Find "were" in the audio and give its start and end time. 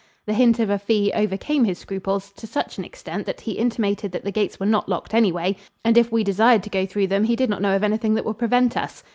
4.59-4.65